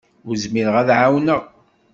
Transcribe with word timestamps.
Ur 0.27 0.35
zmireɣ 0.43 0.75
ad 0.81 0.87
t-ɛawneɣ. 0.91 1.41